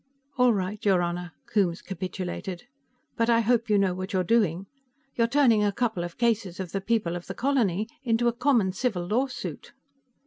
"All 0.35 0.51
right, 0.51 0.83
your 0.83 1.03
Honor," 1.03 1.31
Coombes 1.45 1.83
capitulated. 1.83 2.63
"But 3.17 3.29
I 3.29 3.41
hope 3.41 3.69
you 3.69 3.77
know 3.77 3.93
what 3.93 4.13
you're 4.13 4.23
doing. 4.23 4.65
You're 5.13 5.27
turning 5.27 5.63
a 5.63 5.71
couple 5.71 6.03
of 6.03 6.17
cases 6.17 6.59
of 6.59 6.71
the 6.71 6.81
People 6.81 7.15
of 7.15 7.27
the 7.27 7.35
Colony 7.35 7.87
into 8.01 8.27
a 8.27 8.33
common 8.33 8.71
civil 8.73 9.05
lawsuit." 9.05 9.73